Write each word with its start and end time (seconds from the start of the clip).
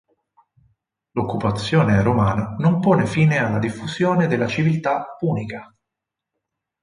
L'occupazione 1.13 2.01
romana 2.01 2.55
non 2.57 2.79
pone 2.79 3.05
fine 3.05 3.37
alla 3.37 3.59
diffusione 3.59 4.25
della 4.25 4.47
civiltà 4.47 5.13
punica. 5.15 5.71